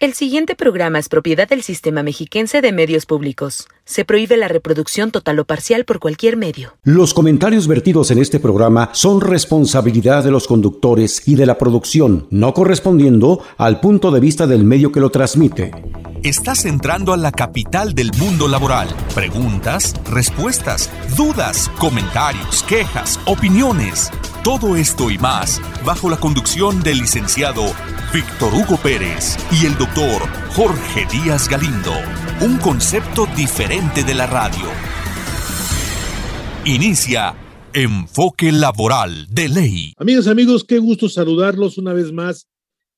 [0.00, 3.66] El siguiente programa es propiedad del Sistema Mexiquense de Medios Públicos.
[3.84, 6.76] Se prohíbe la reproducción total o parcial por cualquier medio.
[6.84, 12.28] Los comentarios vertidos en este programa son responsabilidad de los conductores y de la producción,
[12.30, 15.72] no correspondiendo al punto de vista del medio que lo transmite.
[16.22, 18.86] Estás entrando a la capital del mundo laboral.
[19.16, 24.12] Preguntas, respuestas, dudas, comentarios, quejas, opiniones.
[24.44, 27.64] Todo esto y más bajo la conducción del licenciado
[28.14, 31.92] Víctor Hugo Pérez y el doctor Jorge Díaz Galindo.
[32.40, 34.68] Un concepto diferente de la radio.
[36.64, 37.34] Inicia
[37.72, 39.92] Enfoque Laboral de Ley.
[39.96, 42.48] Amigas, amigos, qué gusto saludarlos una vez más.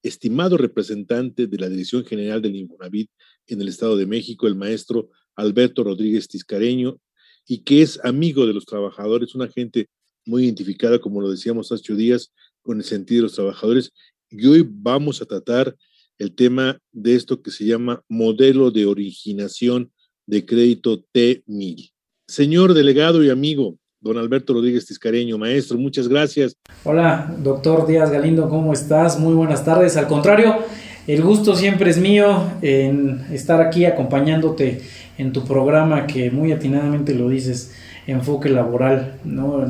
[0.02, 3.10] Estimado representante de la Dirección General del Infonavit
[3.46, 6.98] en el Estado de México, el maestro Alberto Rodríguez Tiscareño,
[7.46, 9.88] y que es amigo de los trabajadores, una gente
[10.26, 13.92] muy identificada, como lo decíamos hace ocho días, con el sentido de los trabajadores
[14.30, 15.76] y hoy vamos a tratar
[16.18, 19.90] el tema de esto que se llama modelo de originación
[20.26, 21.90] de crédito T1000.
[22.28, 26.54] Señor delegado y amigo, don Alberto Rodríguez Tiscareño, maestro, muchas gracias.
[26.84, 29.18] Hola, doctor Díaz Galindo, ¿cómo estás?
[29.18, 29.96] Muy buenas tardes.
[29.96, 30.58] Al contrario,
[31.06, 34.82] el gusto siempre es mío en estar aquí acompañándote
[35.18, 37.74] en tu programa que muy atinadamente lo dices,
[38.06, 39.66] enfoque laboral, ¿no?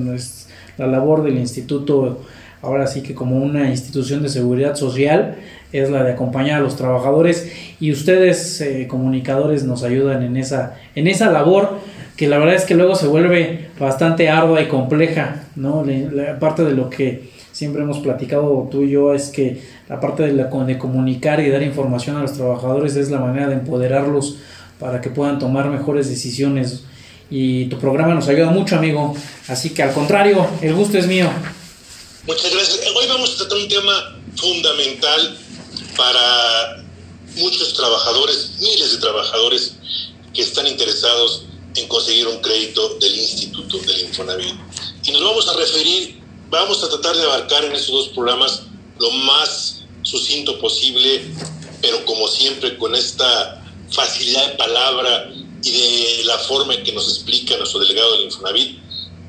[0.81, 2.21] La labor del Instituto
[2.63, 5.37] ahora sí que como una institución de seguridad social,
[5.73, 10.77] es la de acompañar a los trabajadores y ustedes eh, comunicadores nos ayudan en esa,
[10.95, 11.79] en esa labor
[12.17, 15.85] que la verdad es que luego se vuelve bastante ardua y compleja, ¿no?
[15.85, 20.25] La, parte de lo que siempre hemos platicado tú y yo es que la parte
[20.25, 24.39] de, la, de comunicar y dar información a los trabajadores es la manera de empoderarlos
[24.79, 26.85] para que puedan tomar mejores decisiones
[27.31, 29.17] y tu programa nos ayuda mucho amigo,
[29.49, 31.31] así que al contrario, el gusto es mío.
[32.27, 32.81] Muchas gracias.
[32.95, 35.39] Hoy vamos a tratar un tema fundamental
[35.97, 36.85] para
[37.37, 39.77] muchos trabajadores, miles de trabajadores
[40.35, 41.45] que están interesados
[41.77, 44.55] en conseguir un crédito del Instituto del Infonavit.
[45.05, 46.21] Y nos vamos a referir,
[46.51, 48.63] vamos a tratar de abarcar en estos dos programas
[48.99, 51.23] lo más sucinto posible,
[51.81, 55.31] pero como siempre con esta facilidad de palabra
[55.63, 58.79] y de la forma en que nos explica nuestro delegado del Infonavit,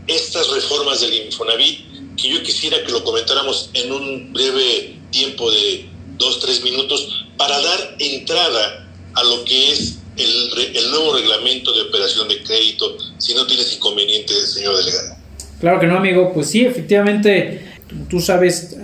[0.08, 5.86] estas reformas del Infonavit que yo quisiera que lo comentáramos en un breve tiempo de
[6.18, 12.28] dos, tres minutos para dar entrada a lo que es el, nuevo reglamento de operación
[12.28, 15.16] de crédito, si no tienes inconveniente, señor delegado.
[15.60, 16.32] Claro que no, amigo.
[16.34, 17.62] Pues sí, efectivamente,
[18.10, 18.76] tú sabes,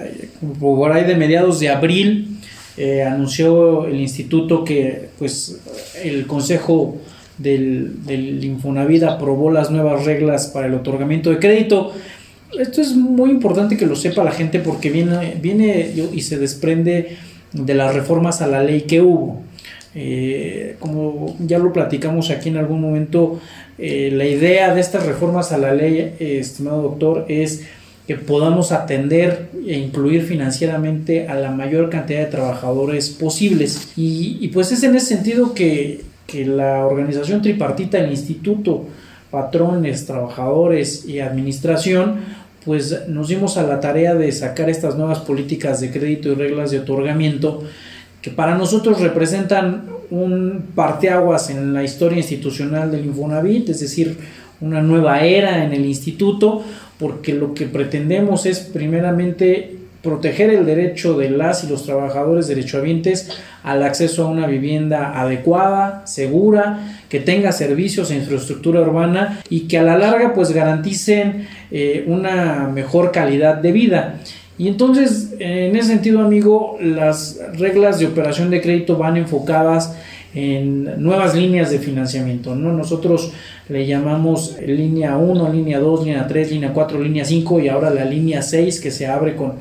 [0.59, 2.39] por ahí de mediados de abril
[2.77, 5.57] eh, anunció el instituto que pues
[6.03, 6.97] el Consejo
[7.37, 11.93] del, del Infonavit aprobó las nuevas reglas para el otorgamiento de crédito
[12.57, 17.17] esto es muy importante que lo sepa la gente porque viene, viene y se desprende
[17.53, 19.41] de las reformas a la ley que hubo.
[19.95, 23.39] Eh, como ya lo platicamos aquí en algún momento,
[23.77, 27.65] eh, la idea de estas reformas a la ley, estimado doctor, es
[28.05, 33.89] que podamos atender e incluir financieramente a la mayor cantidad de trabajadores posibles.
[33.97, 38.85] Y, y pues es en ese sentido que, que la organización tripartita, el instituto,
[39.31, 42.17] patrones, trabajadores y administración,
[42.65, 46.69] pues nos dimos a la tarea de sacar estas nuevas políticas de crédito y reglas
[46.69, 47.63] de otorgamiento
[48.21, 54.17] que para nosotros representan un parteaguas en la historia institucional del Infonavit, es decir,
[54.59, 56.63] una nueva era en el instituto,
[56.99, 59.76] porque lo que pretendemos es primeramente
[60.07, 63.29] proteger el derecho de las y los trabajadores derechohabientes
[63.61, 69.79] al acceso a una vivienda adecuada, segura, que tenga servicios e infraestructura urbana y que
[69.79, 74.19] a la larga pues garanticen eh, una mejor calidad de vida.
[74.57, 79.93] Y entonces, en ese sentido, amigo, las reglas de operación de crédito van enfocadas
[80.33, 82.55] en nuevas líneas de financiamiento.
[82.55, 82.71] ¿no?
[82.71, 83.33] Nosotros
[83.69, 88.05] le llamamos línea 1, línea 2, línea 3, línea 4, línea 5 y ahora la
[88.05, 89.53] línea 6 que se abre con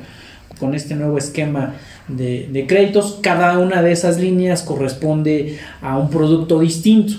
[0.57, 1.75] con este nuevo esquema
[2.07, 3.19] de, créditos.
[3.21, 7.13] Cada una de esas líneas corresponde a un producto distinto.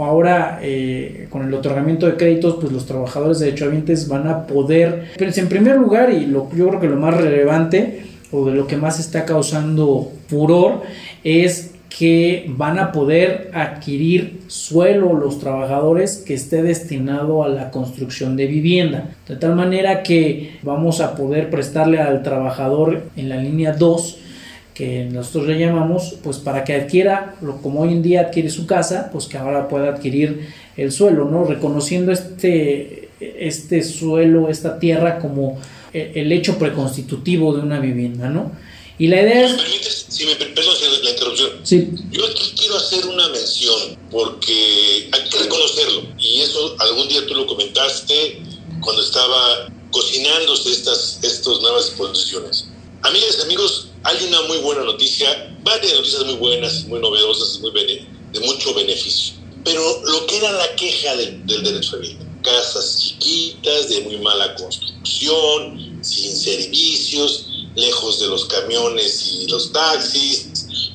[0.00, 5.12] Ahora, eh, con el otorgamiento de créditos, pues los trabajadores de derechohabientes van a poder,
[5.16, 8.66] pero en primer lugar, y lo, yo creo que lo más relevante o de lo
[8.66, 10.82] que más está causando furor
[11.24, 18.36] es que van a poder adquirir suelo los trabajadores que esté destinado a la construcción
[18.36, 19.10] de vivienda.
[19.28, 24.18] De tal manera que vamos a poder prestarle al trabajador en la línea 2
[24.74, 29.10] que nosotros le llamamos, pues para que adquiera, como hoy en día adquiere su casa,
[29.12, 30.48] pues que ahora pueda adquirir
[30.78, 31.44] el suelo, ¿no?
[31.44, 35.58] Reconociendo este, este suelo, esta tierra como
[35.92, 38.50] el hecho preconstitutivo de una vivienda, ¿no?
[38.98, 40.06] Y la idea es...
[40.08, 41.50] Si me permites, perdón la interrupción.
[41.64, 41.88] Sí.
[42.10, 46.02] Yo aquí quiero hacer una mención porque hay que reconocerlo.
[46.18, 48.42] Y eso algún día tú lo comentaste
[48.80, 52.66] cuando estaba cocinándose estas, estas nuevas exposiciones.
[53.02, 57.72] Amigas y amigos, hay una muy buena noticia, varias noticias muy buenas, muy novedosas, muy
[57.72, 59.34] de mucho beneficio.
[59.64, 64.18] Pero lo que era la queja del, del derecho a vivienda, casas chiquitas, de muy
[64.18, 70.46] mala construcción, sin servicios, lejos de los camiones y los taxis,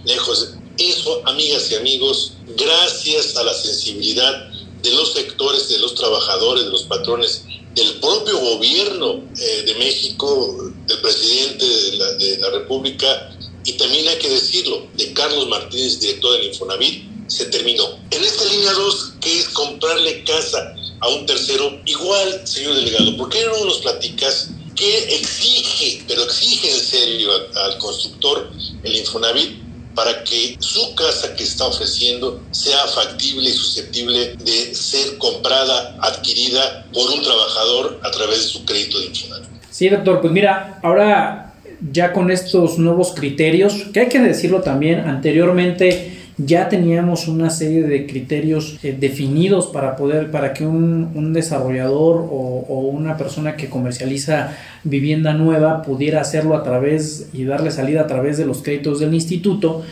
[0.05, 0.49] lejos.
[0.77, 4.49] Eso, amigas y amigos, gracias a la sensibilidad
[4.83, 7.43] de los sectores, de los trabajadores, de los patrones,
[7.73, 13.31] del propio gobierno eh, de México, del presidente de la, de la República,
[13.65, 17.99] y también hay que decirlo, de Carlos Martínez, director del Infonavit, se terminó.
[18.11, 23.29] En esta línea 2, que es comprarle casa a un tercero, igual, señor delegado, ¿por
[23.29, 28.49] qué no nos platicas qué exige, pero exige en serio al, constructor,
[28.83, 29.63] el Infonavit,
[29.95, 36.85] para que su casa que está ofreciendo sea factible y susceptible de ser comprada, adquirida
[36.93, 39.49] por un trabajador a través de su crédito de Infonavit.
[39.71, 41.55] Sí, doctor, pues mira, ahora
[41.91, 47.83] ya con estos nuevos criterios, que hay que decirlo también, anteriormente ya teníamos una serie
[47.83, 53.55] de criterios eh, definidos para poder, para que un, un desarrollador o, o, una persona
[53.55, 58.61] que comercializa vivienda nueva pudiera hacerlo a través y darle salida a través de los
[58.61, 59.83] créditos del instituto.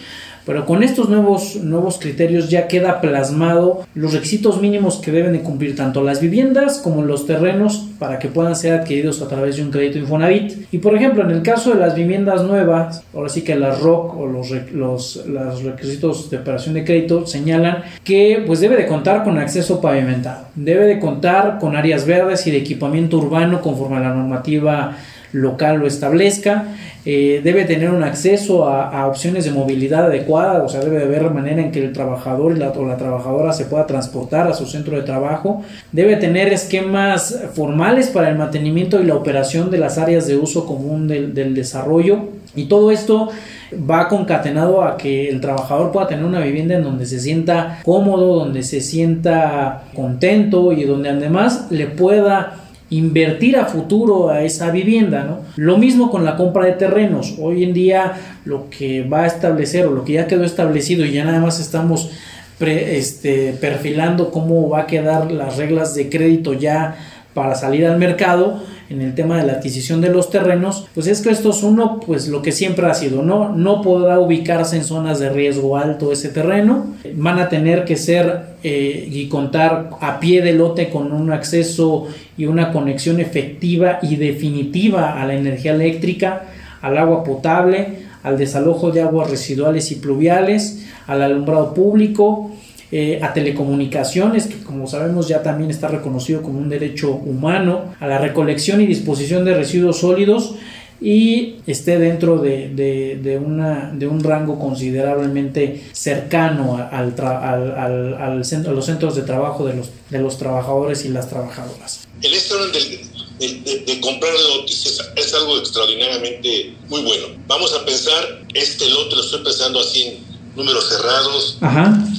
[0.46, 5.42] Pero con estos nuevos, nuevos criterios ya queda plasmado los requisitos mínimos que deben de
[5.42, 9.64] cumplir tanto las viviendas como los terrenos para que puedan ser adquiridos a través de
[9.64, 10.68] un crédito Infonavit.
[10.72, 14.18] Y por ejemplo, en el caso de las viviendas nuevas, ahora sí que las ROC
[14.18, 19.24] o los, los, los requisitos de operación de crédito señalan que pues debe de contar
[19.24, 24.02] con acceso pavimentado, debe de contar con áreas verdes y de equipamiento urbano conforme a
[24.02, 24.98] la normativa
[25.36, 26.66] local lo establezca,
[27.06, 31.30] eh, debe tener un acceso a, opciones de movilidad adecuada, o sea, debe de haber
[31.30, 35.04] manera en que el trabajador o la trabajadora se pueda transportar a su centro de
[35.04, 40.38] trabajo, debe tener esquemas formales para el mantenimiento y la operación de las áreas de
[40.38, 43.30] uso común del, del desarrollo, y todo esto
[43.74, 48.36] va concatenado a que el trabajador pueda tener una vivienda en donde se sienta cómodo,
[48.36, 55.24] donde se sienta contento y donde además le pueda invertir a futuro a esa vivienda,
[55.24, 55.40] ¿no?
[55.56, 57.36] Lo mismo con la compra de terrenos.
[57.40, 58.14] Hoy en día
[58.46, 61.60] lo que va a establecer o lo que ya quedó establecido y ya nada más
[61.60, 62.12] estamos
[62.60, 66.96] este, perfilando cómo va a quedar las reglas de crédito ya
[67.36, 71.22] para salir al mercado en el tema de la adquisición de los terrenos, pues es
[71.22, 73.50] que esto es uno, pues lo que siempre ha sido, ¿no?
[73.50, 78.56] No podrá ubicarse en zonas de riesgo alto ese terreno, van a tener que ser
[78.64, 84.16] eh, y contar a pie de lote con un acceso y una conexión efectiva y
[84.16, 86.44] definitiva a la energía eléctrica,
[86.82, 92.52] al agua potable, al desalojo de aguas residuales y pluviales, al alumbrado público,
[92.92, 98.08] eh, a telecomunicaciones, que como sabemos ya también está reconocido como un derecho humano, a
[98.08, 100.56] la recolección y disposición de residuos sólidos
[101.02, 108.72] y esté dentro de, de, una, de un rango considerablemente cercano al, al, al, centro,
[108.72, 112.08] a los centros de trabajo de los, de los trabajadores y las trabajadoras.
[112.22, 113.06] El esto de,
[113.40, 117.28] de, comprar lotes es, es, algo extraordinariamente muy bueno.
[117.48, 120.25] Vamos a pensar, este lote lo estoy pensando así en
[120.56, 121.58] números cerrados.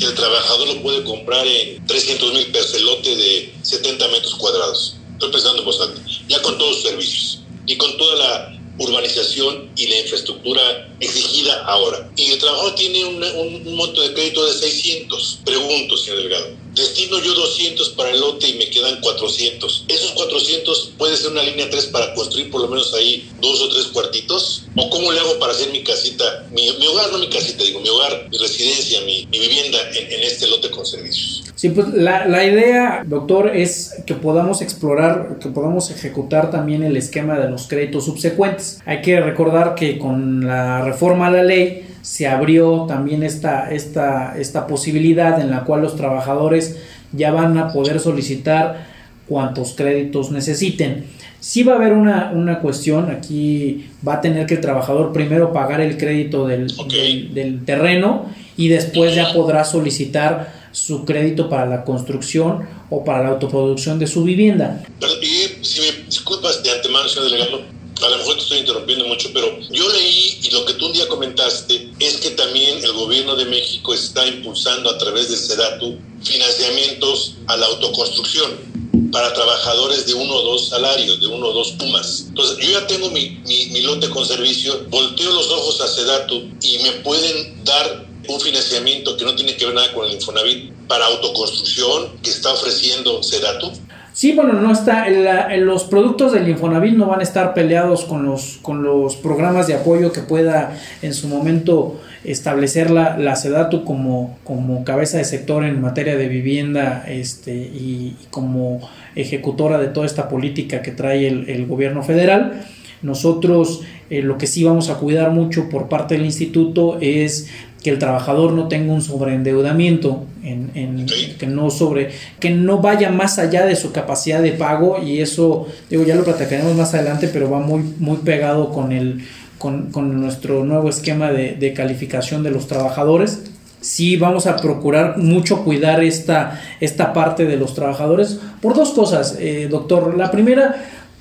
[0.01, 4.97] El trabajador lo puede comprar en 300 mil pesos el lote de 70 metros cuadrados.
[5.13, 5.81] Estoy pensando en voz
[6.29, 12.11] Ya con todos sus servicios y con toda la urbanización y la infraestructura exigida ahora.
[12.17, 15.41] Y el trabajador tiene un, un, monto de crédito de 600.
[15.45, 16.66] Pregunto, señor Delgado.
[16.77, 19.87] Destino yo 200 para el lote y me quedan 400.
[19.89, 23.69] ¿Esos 400 puede ser una línea 3 para construir por lo menos ahí dos o
[23.71, 24.67] tres cuartitos?
[24.77, 27.81] ¿O cómo le hago para hacer mi casita, mi, mi hogar, no mi casita, digo,
[27.81, 31.45] mi hogar, mi residencia, mi, mi vivienda en, en, este lote con servicios?
[31.55, 36.99] Sí, pues la, la idea, doctor, es que podamos explorar, que podamos ejecutar también el
[36.99, 38.81] esquema de los créditos subsecuentes.
[38.85, 44.39] Hay que recordar que con la reforma a la ley se abrió también esta, esta,
[44.39, 46.77] esta posibilidad en la cual los trabajadores
[47.11, 48.87] ya van a poder solicitar
[49.27, 51.07] cuantos créditos necesiten.
[51.41, 55.53] Si va a haber una, una, cuestión, aquí va a tener que el trabajador primero
[55.53, 61.67] pagar el crédito del, del, del, terreno y después ya podrá solicitar su crédito para
[61.67, 64.85] la construcción o para la autoproducción de su vivienda.
[65.21, 69.31] Y si me disculpas de antemano, señor delegado, a lo mejor te estoy interrumpiendo mucho,
[69.33, 73.37] pero yo leí y lo que tú un día comentaste es que también el gobierno
[73.37, 78.77] de México está impulsando a través del SEDATU financiamientos a la autoconstrucción
[79.13, 82.25] para trabajadores de uno o dos salarios, de uno o dos pumas.
[82.29, 86.79] Entonces, yo ya tengo mi, mi, lote con servicio, volteo los ojos a Sedatu y
[86.83, 91.07] me pueden dar un financiamiento que no tiene que ver nada con el Infonavit para
[91.07, 93.73] autoconstrucción que está ofreciendo Sedatu.
[94.17, 95.11] Sí, bueno, no está.
[95.59, 99.75] los productos del Infonavit no van a estar peleados con los, con los programas de
[99.75, 105.67] apoyo que pueda en su momento establecer la, la SEDATU como, como cabeza de sector
[105.67, 108.81] en materia de vivienda este, y, como
[109.17, 112.65] ejecutora de toda esta política que trae el, gobierno federal.
[113.03, 117.49] Nosotros eh, lo que sí vamos a cuidar mucho por parte del instituto es
[117.83, 121.07] que el trabajador no tenga un sobreendeudamiento, en,
[121.39, 122.11] que no sobre,
[122.41, 126.25] que no vaya más allá de su capacidad de pago y eso, digo, ya lo
[126.25, 129.25] platicaremos más adelante, pero va muy, muy pegado con el,
[129.59, 133.45] con, nuestro nuevo esquema de, calificación de los trabajadores.
[133.81, 139.37] Sí, vamos a procurar mucho cuidar esta, esta parte de los trabajadores por dos cosas,
[139.39, 140.17] eh, doctor.
[140.17, 140.75] La primera,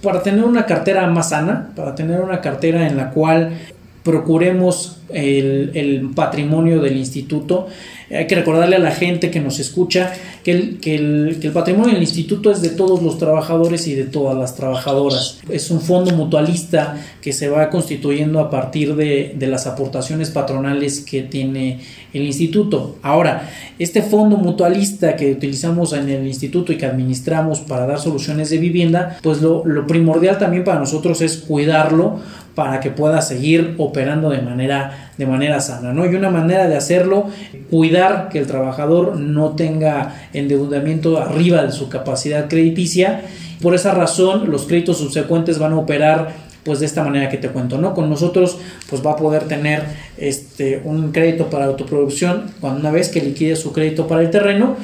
[0.05, 3.57] para tener una cartera más sana, para tener una cartera en la cual
[4.05, 7.67] procuremos el, patrimonio del instituto.
[8.11, 12.03] Hay que recordarle a la gente que nos escucha que el, que, el, patrimonio del
[12.03, 15.39] instituto es de todos los trabajadores y de todas las trabajadoras.
[15.49, 20.99] Es un fondo mutualista que se va constituyendo a partir de, de las aportaciones patronales
[20.99, 21.79] que tiene
[22.13, 22.97] el instituto.
[23.01, 28.51] Ahora, este fondo mutualista que utilizamos en el instituto y que administramos para dar soluciones
[28.51, 32.19] de vivienda, pues lo, lo primordial también para nosotros es cuidarlo
[32.55, 35.93] para que pueda seguir operando de manera, de manera sana.
[35.93, 36.09] ¿no?
[36.09, 37.27] Y una manera de hacerlo,
[37.69, 43.21] cuidar que el trabajador no tenga endeudamiento arriba de su capacidad crediticia.
[43.61, 47.49] Por esa razón, los créditos subsecuentes van a operar pues de esta manera que te
[47.49, 47.93] cuento, ¿no?
[47.93, 48.57] Con nosotros
[48.89, 49.83] pues va a poder tener
[50.17, 54.75] este un crédito para autoproducción cuando una vez que liquide su crédito para el terreno,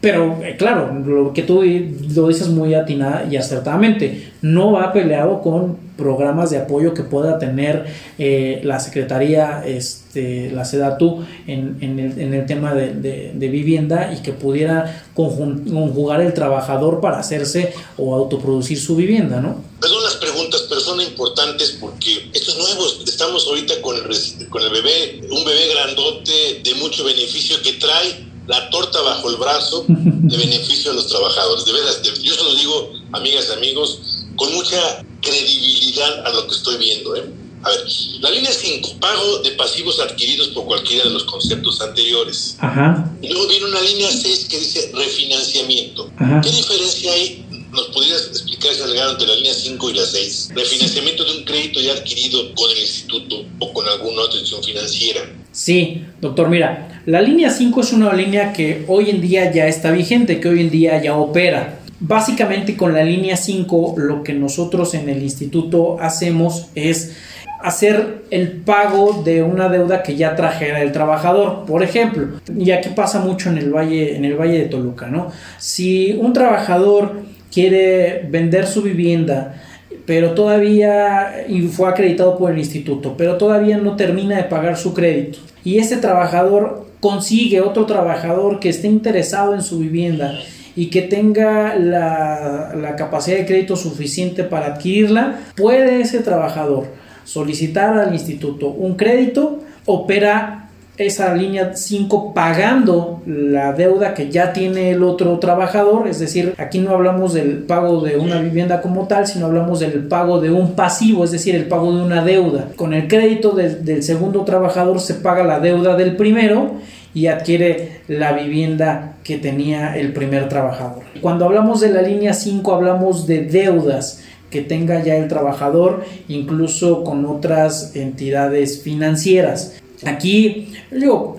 [0.00, 5.42] pero eh, claro, lo que tú lo dices muy atinada y acertadamente, no va peleado
[5.42, 7.84] con programas de apoyo que pueda tener
[8.18, 12.94] eh, la Secretaría, este, la SEDATU en, en, el, en el tema de,
[13.34, 19.64] de, vivienda y que pudiera conjugar el trabajador para hacerse o autoproducir su vivienda, ¿no?
[19.80, 24.70] Perdón las preguntas, pero son importantes porque estos nuevos, estamos ahorita con el, con el
[24.70, 30.36] bebé, un bebé grandote de mucho beneficio que trae la torta bajo el brazo de
[30.36, 31.64] beneficio a los trabajadores.
[31.66, 34.00] De veras, yo se lo digo, amigas y amigos,
[34.36, 37.14] con mucha credibilidad a lo que estoy viendo.
[37.14, 37.24] ¿eh?
[37.62, 37.84] A ver,
[38.20, 42.56] la línea 5, pago de pasivos adquiridos por cualquiera de los conceptos anteriores.
[42.60, 43.12] Ajá.
[43.20, 46.10] Y luego viene una línea 6 que dice refinanciamiento.
[46.42, 47.44] ¿Qué diferencia hay?
[47.70, 50.50] ¿Nos pudieras explicar ese regalo entre la línea 5 y la 6?
[50.54, 55.28] Refinanciamiento de un crédito ya adquirido con el instituto o con alguna otra institución financiera.
[55.58, 59.90] Sí, doctor, mira, la línea 5 es una línea que hoy en día ya está
[59.90, 61.80] vigente, que hoy en día ya opera.
[61.98, 67.16] Básicamente con la línea 5 lo que nosotros en el instituto hacemos es
[67.60, 72.90] hacer el pago de una deuda que ya trajera el trabajador, por ejemplo, y aquí
[72.90, 75.32] pasa mucho en el valle en el valle de Toluca, ¿no?
[75.58, 77.22] Si un trabajador
[77.52, 79.60] quiere vender su vivienda
[80.06, 84.94] pero todavía y fue acreditado por el instituto, pero todavía no termina de pagar su
[84.94, 85.38] crédito.
[85.64, 90.38] Y ese trabajador consigue otro trabajador que esté interesado en su vivienda
[90.76, 96.86] y que tenga la, la capacidad de crédito suficiente para adquirirla, puede ese trabajador
[97.24, 100.67] solicitar al instituto un crédito, opera
[100.98, 106.80] esa línea 5 pagando la deuda que ya tiene el otro trabajador, es decir, aquí
[106.80, 110.74] no hablamos del pago de una vivienda como tal, sino hablamos del pago de un
[110.74, 112.68] pasivo, es decir, el pago de una deuda.
[112.74, 116.72] Con el crédito del segundo trabajador se paga la deuda del primero
[117.14, 121.04] y adquiere la vivienda que tenía el primer trabajador.
[121.20, 127.04] Cuando hablamos de la línea 5 hablamos de deudas que tenga ya el trabajador, incluso
[127.04, 129.80] con otras entidades financieras.
[130.06, 131.36] Aquí, digo,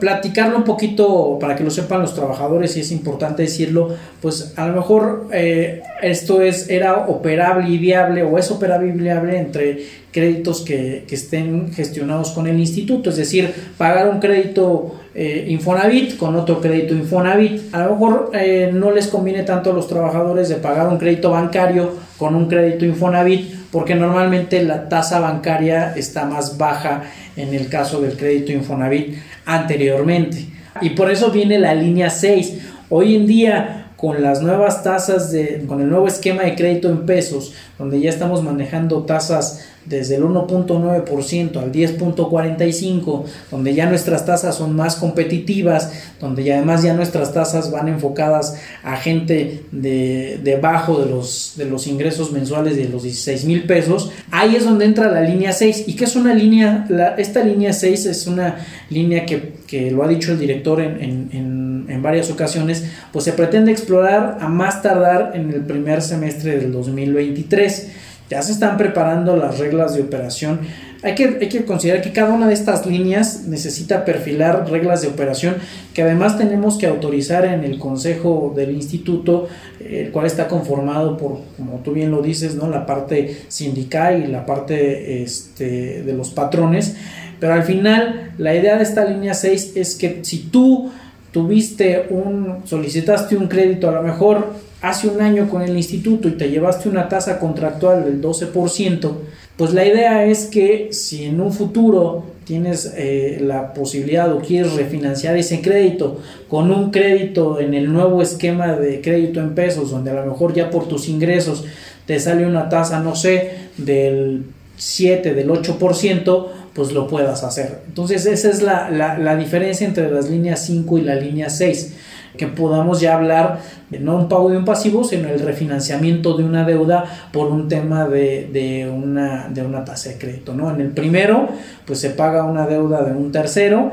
[0.00, 4.66] platicarlo un poquito para que lo sepan los trabajadores y es importante decirlo, pues a
[4.66, 9.86] lo mejor eh, esto es, era operable y viable o es operable y viable entre
[10.10, 16.34] créditos que, estén gestionados con el instituto, es decir, pagar un crédito eh, Infonavit con
[16.34, 17.72] otro crédito Infonavit.
[17.72, 21.30] A lo mejor eh, no les conviene tanto a los trabajadores de pagar un crédito
[21.30, 27.02] bancario con un crédito Infonavit porque normalmente la tasa bancaria está más baja
[27.36, 29.16] en el caso del crédito Infonavit
[29.46, 30.46] anteriormente.
[30.80, 32.58] Y por eso viene la línea 6.
[32.88, 37.04] Hoy en día con las nuevas tasas de, con el nuevo esquema de crédito en
[37.04, 44.56] pesos, donde ya estamos manejando tasas desde el 1.9% al 10.45%, donde ya nuestras tasas
[44.56, 51.10] son más competitivas, donde además ya nuestras tasas van enfocadas a gente de debajo de
[51.10, 55.20] los, de los ingresos mensuales de los 16 mil pesos, ahí es donde entra la
[55.20, 55.84] línea 6.
[55.86, 56.86] ¿Y qué es una línea?
[57.18, 58.58] esta línea 6 es una
[58.90, 59.54] línea que,
[59.90, 61.00] lo ha dicho el director en,
[61.32, 66.58] en, en varias ocasiones, pues se pretende explorar a más tardar en el primer semestre
[66.58, 67.90] del 2023
[68.34, 70.58] ya se están preparando las reglas de operación.
[71.04, 75.08] Hay que, hay que considerar que cada una de estas líneas necesita perfilar reglas de
[75.08, 75.54] operación
[75.92, 79.46] que además tenemos que autorizar en el consejo del instituto,
[79.78, 82.68] el cual está conformado por, como tú bien lo dices, ¿no?
[82.68, 86.96] la parte sindical y la parte este, de los patrones.
[87.38, 90.90] Pero al final, la idea de esta línea 6 es que si tú
[91.34, 96.32] tuviste un, solicitaste un crédito a lo mejor hace un año con el instituto y
[96.32, 99.10] te llevaste una tasa contractual del 12%,
[99.56, 104.74] pues la idea es que si en un futuro tienes eh, la posibilidad o quieres
[104.74, 110.12] refinanciar ese crédito con un crédito en el nuevo esquema de crédito en pesos, donde
[110.12, 111.64] a lo mejor ya por tus ingresos
[112.06, 114.44] te sale una tasa, no sé, del
[114.76, 117.82] 7, del 8%, pues lo puedas hacer.
[117.86, 121.94] Entonces esa es la, la, la diferencia entre las líneas 5 y la línea 6
[122.36, 126.44] que podamos ya hablar de no un pago de un pasivo, sino el refinanciamiento de
[126.44, 130.54] una deuda por un tema de, una, de una tasa de crédito.
[130.54, 130.70] ¿no?
[130.74, 131.48] En el primero,
[131.86, 133.92] pues se paga una deuda de un tercero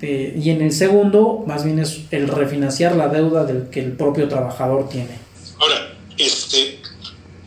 [0.00, 4.28] y en el segundo, más bien es el refinanciar la deuda del que el propio
[4.28, 5.10] trabajador tiene.
[5.58, 5.74] Ahora,
[6.16, 6.78] este,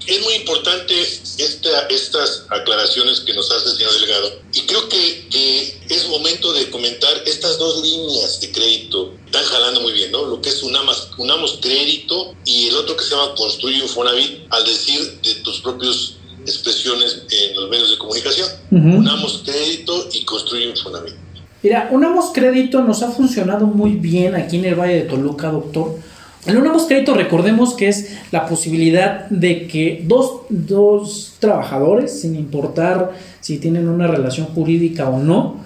[0.05, 0.93] es muy importante
[1.37, 6.53] esta, estas aclaraciones que nos hace el señor Delgado y creo que, que, es momento
[6.53, 9.13] de comentar estas dos líneas de crédito.
[9.25, 10.25] Están jalando muy bien, ¿no?
[10.25, 14.47] Lo que es Unamos, Unamos Crédito y el otro que se llama Construye un Fonavit,
[14.49, 18.49] al decir de tus propios expresiones en los medios de comunicación.
[18.71, 21.15] Unamos Crédito y Construye un Fonavit.
[21.61, 25.99] Mira, Unamos Crédito nos ha funcionado muy bien aquí en el Valle de Toluca, doctor
[26.45, 33.13] el unamos crédito, recordemos que es la posibilidad de que dos, dos, trabajadores, sin importar
[33.39, 35.57] si tienen una relación jurídica o no,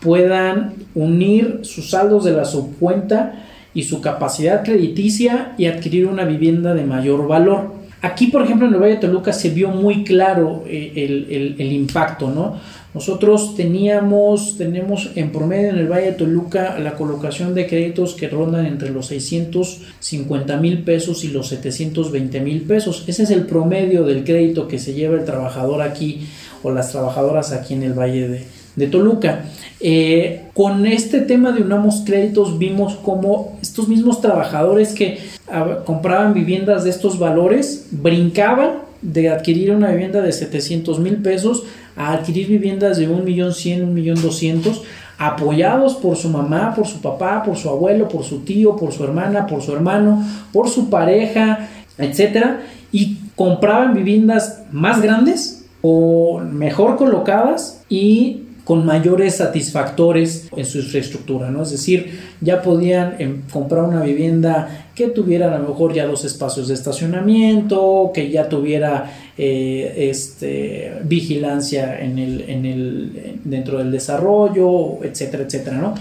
[0.00, 6.74] puedan unir sus saldos de la subcuenta y su capacidad crediticia y adquirir una vivienda
[6.74, 7.74] de mayor valor.
[8.00, 11.72] Aquí, por ejemplo, en el Valle de Toluca se vio muy claro eh, el, el
[11.72, 12.58] impacto, ¿no?
[12.94, 18.28] Nosotros teníamos, tenemos en promedio en el Valle de Toluca la colocación de créditos que
[18.28, 23.04] rondan entre los 650 mil pesos y los 720 mil pesos.
[23.06, 26.26] Ese es el promedio del crédito que se lleva el trabajador aquí
[26.62, 29.46] o las trabajadoras aquí en el Valle de, Toluca.
[29.80, 35.18] Eh, con este tema de Unamos Créditos vimos como estos mismos trabajadores que
[35.84, 41.64] compraban viviendas de estos valores brincaban de adquirir una vivienda de 700 mil pesos
[41.96, 44.82] a adquirir viviendas de un millón cien, un millón doscientos,
[45.18, 49.04] apoyados por su mamá, por su papá, por su abuelo, por su tío, por su
[49.04, 56.96] hermana, por su hermano, por su pareja, etcétera, y compraban viviendas más grandes o mejor
[56.96, 61.62] colocadas y con mayores satisfactores en su infraestructura, ¿no?
[61.62, 66.24] Es decir, ya podían em, comprar una vivienda que tuviera a lo mejor ya dos
[66.24, 73.90] espacios de estacionamiento, que ya tuviera eh, este, vigilancia en el, en el, dentro del
[73.90, 75.94] desarrollo, etcétera, etcétera, ¿no?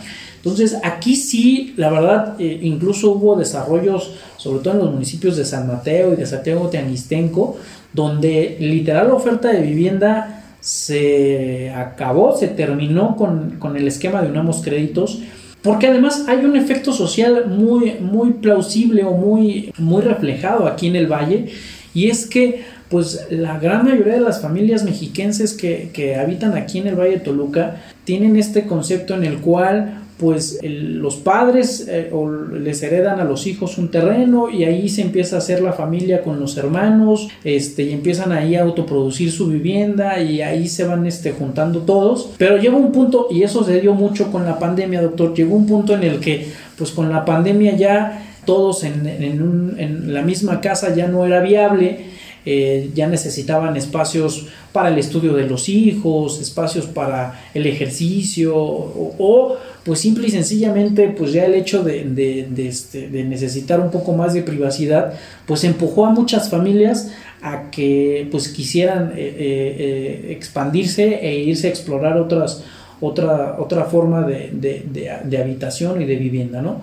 [0.44, 5.46] Entonces, aquí sí, la verdad, eh, incluso hubo desarrollos, sobre todo en los municipios de
[5.46, 7.58] San Mateo y de Santiago Teanguistenco,
[7.94, 14.62] donde literal la oferta de vivienda se acabó, se terminó con, el esquema de Unamos
[14.64, 15.20] Créditos,
[15.62, 20.96] porque además hay un efecto social muy, muy plausible o muy, muy reflejado aquí en
[20.96, 21.50] el valle,
[21.94, 26.80] y es que pues la gran mayoría de las familias mexiquenses que, que habitan aquí
[26.80, 32.12] en el Valle de Toluca tienen este concepto en el cual pues los padres eh,
[32.54, 36.22] les heredan a los hijos un terreno y ahí se empieza a hacer la familia
[36.22, 41.08] con los hermanos, este, y empiezan ahí a autoproducir su vivienda y ahí se van
[41.08, 42.30] este, juntando todos.
[42.38, 45.66] Pero llega un punto, y eso se dio mucho con la pandemia, doctor, llegó un
[45.66, 46.46] punto en el que
[46.78, 52.12] pues con la pandemia ya todos en, en la misma casa ya no era viable.
[52.46, 59.58] Eh, ya necesitaban espacios para el estudio de los hijos, espacios para el ejercicio o
[59.84, 64.34] pues simple y sencillamente pues ya el hecho de, este, de, necesitar un poco más
[64.34, 71.20] de privacidad pues empujó a muchas familias a que pues quisieran eh, eh, eh, expandirse
[71.22, 72.64] e irse a explorar otras
[73.00, 76.82] otra otra forma de, habitación y de vivienda no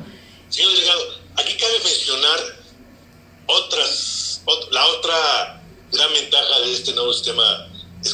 [0.51, 1.03] delegado
[1.37, 2.59] aquí cabe mencionar
[6.73, 7.69] este nuevo esquema,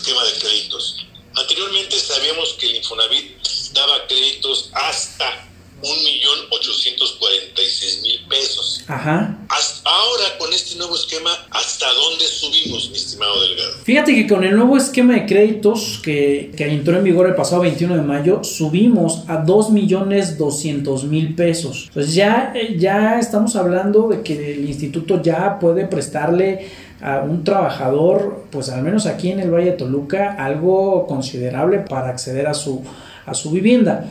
[0.05, 0.97] esquema de créditos.
[1.35, 3.39] Anteriormente sabíamos que el Infonavit
[3.73, 5.49] daba créditos hasta
[5.83, 8.74] un millón ochocientos cuarenta y seis mil pesos.
[8.87, 9.39] Ajá.
[9.49, 13.73] Hasta ahora, con este nuevo esquema, ¿hasta dónde subimos, mi estimado Delgado?
[13.85, 17.63] Fíjate que con el nuevo esquema de créditos que, que entró en vigor el pasado
[17.63, 21.85] 21 de mayo, subimos a 2 millones 200 mil pesos.
[21.89, 26.69] Entonces ya, eh, ya estamos hablando de que el instituto ya puede prestarle
[27.01, 32.09] a un trabajador, pues al menos aquí en el Valle de Toluca, algo considerable para
[32.09, 32.83] acceder a su,
[33.27, 34.11] a su vivienda.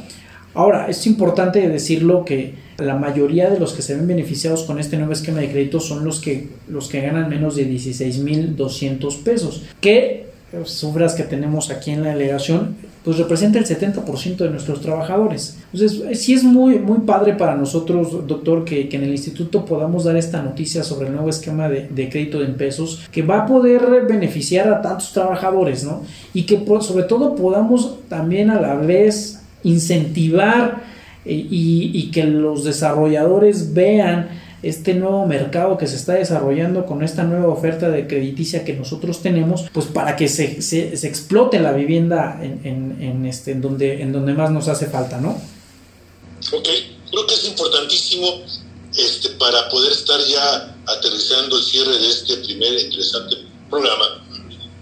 [0.53, 4.97] Ahora, es importante decirlo que la mayoría de los que se ven beneficiados con este
[4.97, 10.23] nuevo esquema de crédito son los que, los que ganan menos de 16.200 pesos, que
[10.65, 15.57] cifras que tenemos aquí en la delegación, pues representa el 70% de nuestros trabajadores.
[15.73, 20.05] Entonces, sí es muy, muy padre para nosotros, doctor, que, que en el instituto podamos
[20.05, 23.45] dar esta noticia sobre el nuevo esquema de, de, crédito en pesos, que va a
[23.45, 26.03] poder beneficiar a tantos trabajadores, ¿no?
[26.33, 30.92] Y que sobre todo podamos también a la vez incentivar
[31.25, 37.23] y, y, que los desarrolladores vean este nuevo mercado que se está desarrollando con esta
[37.23, 41.73] nueva oferta de crediticia que nosotros tenemos, pues para que se, se, se explote la
[41.73, 45.31] vivienda en, en, en, este, en, donde, en donde más nos hace falta, ¿no?
[46.51, 46.67] Ok,
[47.11, 48.27] creo que es importantísimo
[48.97, 53.37] este, para poder estar ya aterrizando el cierre de este primer interesante
[53.69, 54.25] programa,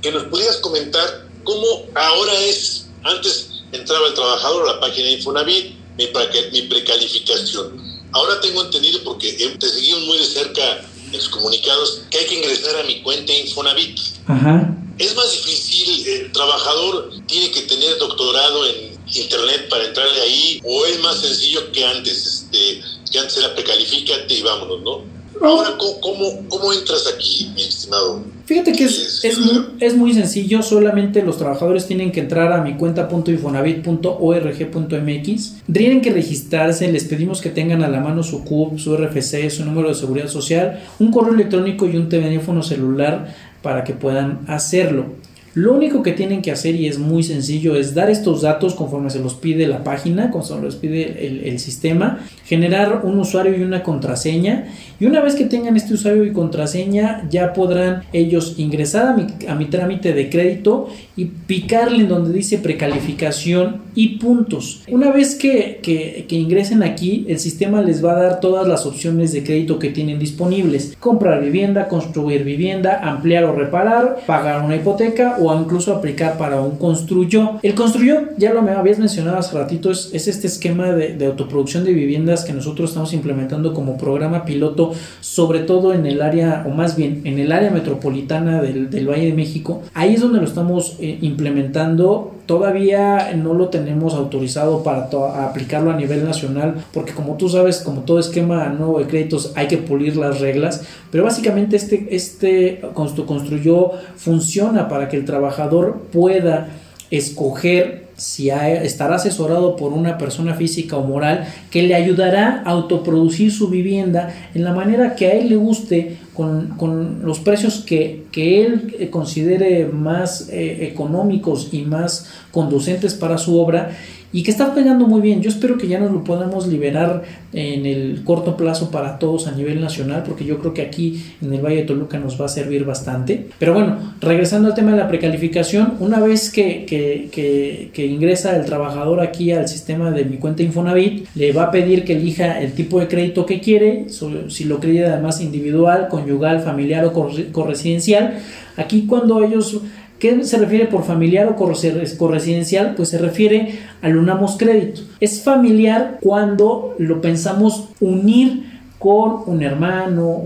[0.01, 5.13] que nos pudieras comentar cómo ahora es, antes entraba el trabajador a la página de
[5.13, 7.81] Infonavit, mi, pre mi precalificación.
[8.13, 12.35] Ahora tengo entendido, porque te seguimos muy de cerca en los comunicados, que hay que
[12.39, 13.99] ingresar a mi cuenta Infonavit.
[14.27, 14.77] Ajá.
[14.97, 20.85] Es más difícil, el trabajador tiene que tener doctorado en internet para entrarle ahí, o
[20.85, 25.20] es más sencillo que antes, este, que antes era precalifícate y vámonos, ¿no?
[25.43, 28.21] Ahora, ¿cómo, cómo, entras aquí, mi estimado?
[28.45, 32.61] Fíjate que es, es, muy, es, muy, sencillo, solamente los trabajadores tienen que entrar a
[32.61, 38.95] mi cuenta.infonavit.org.mx, tienen que registrarse, les pedimos que tengan a la mano su CUP, su
[38.95, 43.93] RFC, su número de seguridad social, un correo electrónico y un teléfono celular para que
[43.93, 45.07] puedan hacerlo.
[45.53, 49.09] Lo único que tienen que hacer, y es muy sencillo, es dar estos datos conforme
[49.09, 53.61] se los pide la página, conforme los pide el, el, sistema, generar un usuario y
[53.61, 54.67] una contraseña.
[54.99, 59.27] Y una vez que tengan este usuario y contraseña, ya podrán ellos ingresar a mi,
[59.45, 60.87] a mi trámite de crédito
[61.17, 64.83] y picarle en donde dice precalificación y puntos.
[64.87, 69.31] Una vez que, que, ingresen aquí, el sistema les va a dar todas las opciones
[69.33, 70.95] de crédito que tienen disponibles.
[70.99, 76.77] Comprar vivienda, construir vivienda, ampliar o reparar, pagar una hipoteca o incluso aplicar para un
[76.77, 77.59] construyo.
[77.61, 81.83] El construyo, ya lo me habías mencionado hace ratito, es, es este esquema de, autoproducción
[81.83, 86.69] de viviendas que nosotros estamos implementando como programa piloto, sobre todo en el área, o
[86.69, 89.81] más bien en el área metropolitana del, del Valle de México.
[89.93, 92.35] Ahí es donde lo estamos eh, implementando.
[92.51, 95.07] Todavía no lo tenemos autorizado para
[95.45, 99.69] aplicarlo a nivel nacional, porque como tú sabes, como todo esquema nuevo de créditos, hay
[99.69, 100.83] que pulir las reglas.
[101.11, 106.67] Pero básicamente este, este construyó funciona para que el trabajador pueda
[107.09, 113.51] escoger si estará asesorado por una persona física o moral que le ayudará a autoproducir
[113.51, 118.25] su vivienda en la manera que a él le guste con, con los precios que,
[118.31, 123.91] que, él considere más eh, económicos y más conducentes para su obra
[124.33, 125.41] y que está pegando muy bien.
[125.41, 129.51] Yo espero que ya nos lo podamos liberar en el corto plazo para todos a
[129.51, 132.49] nivel nacional, porque yo creo que aquí en el Valle de Toluca nos va a
[132.49, 133.47] servir bastante.
[133.59, 138.65] Pero bueno, regresando al tema de la precalificación, una vez que, que, que, ingresa el
[138.65, 142.73] trabajador aquí al sistema de mi cuenta Infonavit, le va a pedir que elija el
[142.73, 144.07] tipo de crédito que quiere,
[144.47, 147.13] si lo quiere además individual, conyugal, familiar o
[147.51, 148.39] corresidencial.
[148.77, 149.81] Aquí cuando ellos
[150.21, 152.93] ¿Qué se refiere por familiar o corresidencial?
[152.95, 155.01] Pues se refiere al unamos crédito.
[155.19, 158.65] Es familiar cuando lo pensamos unir
[158.99, 160.39] con un hermano,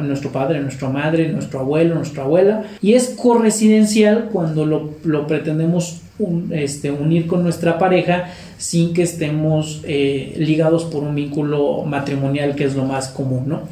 [0.00, 2.66] nuestro padre, nuestra madre, nuestro abuelo, nuestra abuela.
[2.80, 9.02] Y es corresidencial cuando lo, lo pretendemos un, este, unir con nuestra pareja sin que
[9.02, 13.62] estemos eh, ligados por un vínculo matrimonial que es lo más común, ¿no?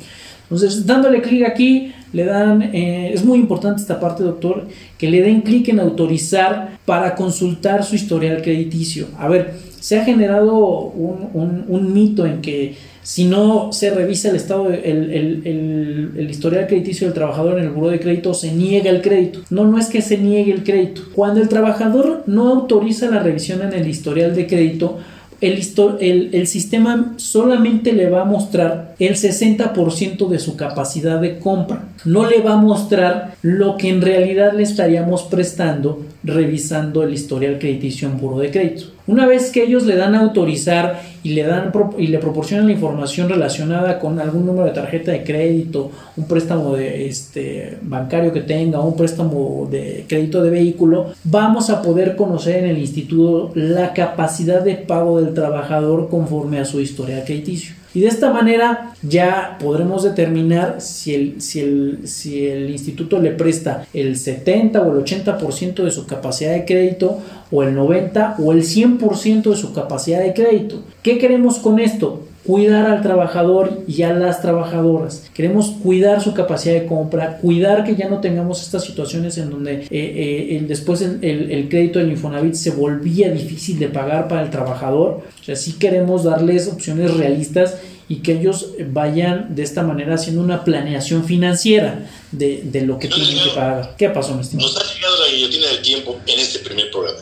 [0.45, 5.21] Entonces, dándole clic aquí, le dan, eh, es muy importante esta parte, doctor, que le
[5.23, 9.09] den clic en autorizar para consultar su historial crediticio.
[9.19, 14.31] A ver, se ha generado un, un, un mito en que si no se revisa
[14.31, 18.33] el estado, el, el, el, el, historial crediticio del trabajador en el buro de crédito,
[18.33, 19.41] se niega el crédito.
[19.51, 21.03] No, no es que se niegue el crédito.
[21.15, 25.01] Cuando el trabajador no autoriza la revisión en el historial de crédito,
[25.49, 31.89] el, el, sistema solamente le va a mostrar el 60% de su capacidad de compra.
[32.05, 37.59] No le va a mostrar lo que en realidad le estaríamos prestando revisando el historial
[37.59, 38.94] crediticio en buro de crédito.
[39.07, 42.73] Una vez que ellos le dan a autorizar y le, dan, y le proporcionan la
[42.73, 48.41] información relacionada con algún número de tarjeta de crédito, un préstamo de, este, bancario que
[48.41, 53.93] tenga, un préstamo de crédito de vehículo, vamos a poder conocer en el instituto la
[53.93, 57.75] capacidad de pago del trabajador conforme a su historial crediticio.
[57.95, 63.31] Y de esta manera ya podremos determinar si el, si el, si el instituto le
[63.31, 67.21] presta el 70 o el 80% de su capacidad de crédito
[67.53, 70.83] o el 90 o el 100% de su capacidad de crédito.
[71.03, 72.23] ¿Qué queremos con esto?
[72.47, 75.31] Cuidar al trabajador y a las trabajadoras.
[75.35, 79.83] Queremos cuidar su capacidad de compra, cuidar que ya no tengamos estas situaciones en donde
[79.83, 84.51] eh, eh, después el, el, crédito del Infonavit se volvía difícil de pagar para el
[84.51, 85.23] trabajador.
[85.41, 87.77] O sea, sí queremos darles opciones realistas
[88.09, 93.09] y que ellos vayan de esta manera haciendo una planeación financiera de, de lo que
[93.09, 93.95] tienen que pagar.
[93.97, 94.69] ¿Qué pasó, mi estimado?
[94.69, 97.21] Nos ha llegado la guillotina del tiempo en este primer programa.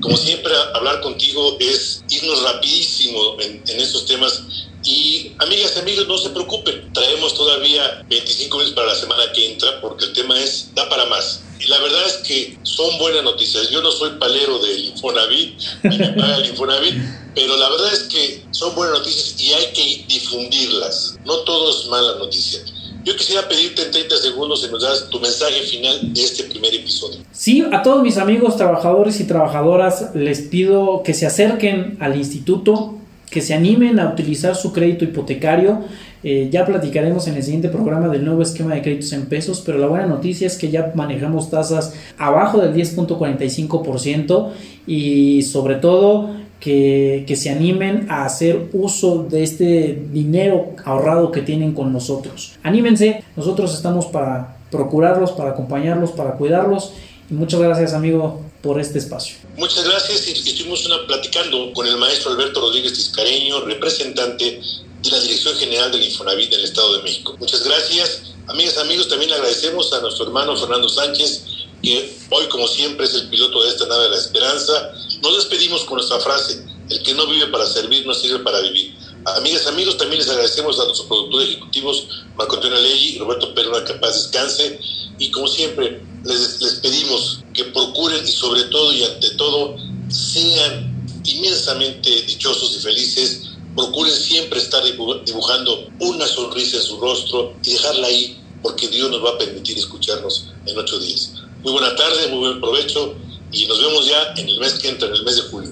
[0.00, 4.42] Como siempre, hablar contigo es irnos rapidísimo en, en estos temas
[4.82, 9.52] y amigas y amigos, no se preocupen, traemos todavía 25 minutos para la semana que
[9.52, 11.42] entra porque el tema es, da para más.
[11.58, 13.68] Y la verdad es que son buenas noticias.
[13.68, 16.94] Yo no soy palero del Infonavit, ni me paga el Infonavit,
[17.34, 21.16] pero la verdad es que son buenas noticias y hay que difundirlas.
[21.24, 22.60] No todo es mala noticia.
[23.04, 26.74] Yo quisiera pedirte en 30 segundos si nos das tu mensaje final de este primer
[26.74, 27.20] episodio.
[27.32, 32.96] Sí, a todos mis amigos trabajadores y trabajadoras les pido que se acerquen al instituto,
[33.30, 35.84] que se animen a utilizar su crédito hipotecario.
[36.22, 39.78] Eh, ya platicaremos en el siguiente programa del nuevo esquema de créditos en pesos, pero
[39.78, 44.50] la buena noticia es que ya manejamos tasas abajo del 10.45%
[44.86, 46.28] y sobre todo
[46.60, 52.52] que, que, se animen a hacer uso de este dinero ahorrado que tienen con nosotros.
[52.62, 56.92] Anímense, nosotros estamos para procurarlos, para acompañarlos, para cuidarlos.
[57.30, 59.36] Y muchas gracias amigo por este espacio.
[59.56, 64.60] Muchas gracias estuvimos una, platicando con el maestro Alberto Rodríguez Tiscareño, representante
[65.02, 67.34] de la Dirección General del Infonavit del Estado de México.
[67.38, 68.34] Muchas gracias.
[68.46, 71.44] Amigas, amigos, también agradecemos a nuestro hermano Fernando Sánchez,
[71.82, 74.92] que hoy, como siempre, es el piloto de esta nave de la esperanza.
[75.22, 78.94] Nos despedimos con nuestra frase, el que no vive para servir, no sirve para vivir.
[79.36, 83.82] Amigas, amigos, también les agradecemos a nuestros productores ejecutivos, Marco Antonio Leggi y Roberto Pérez,
[83.86, 84.80] que paz descanse.
[85.18, 89.76] Y como siempre, les, les pedimos que procuren y sobre todo y ante todo
[90.08, 97.72] sean inmensamente dichosos y felices procuren siempre estar dibujando una sonrisa en su rostro y
[97.72, 101.32] dejarla ahí, porque Dios nos va a permitir escucharnos en ocho días.
[101.62, 103.14] Muy buena tarde, muy buen provecho
[103.52, 105.70] y nos vemos ya en el mes que entra, en el mes de julio.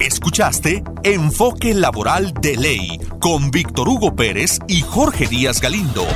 [0.00, 6.06] Escuchaste Enfoque Laboral de Ley con Víctor Hugo Pérez y Jorge Díaz Galindo.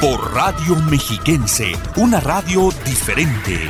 [0.00, 3.68] Por Radio Mexiquense, una radio diferente.